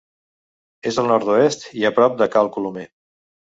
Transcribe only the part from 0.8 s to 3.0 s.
És al nord-oest i a prop de Cal Colomer.